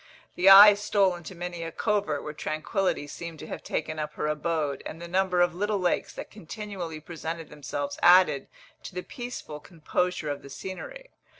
The 0.33 0.49
eye 0.49 0.73
stole 0.73 1.13
into 1.15 1.35
many 1.35 1.61
a 1.61 1.71
covert 1.71 2.23
where 2.23 2.33
tranquillity 2.33 3.05
seemed 3.05 3.37
to 3.37 3.45
have 3.45 3.61
taken 3.63 3.99
up 3.99 4.13
her 4.13 4.25
abode, 4.25 4.81
and 4.83 4.99
the 4.99 5.07
number 5.07 5.41
of 5.41 5.53
little 5.53 5.77
lakes 5.77 6.11
that 6.13 6.31
continually 6.31 6.99
presented 6.99 7.51
themselves 7.51 7.99
added 8.01 8.47
to 8.81 8.95
the 8.95 9.03
peaceful 9.03 9.59
composure 9.59 10.31
of 10.31 10.41
the 10.41 10.49
scenery. 10.49 11.11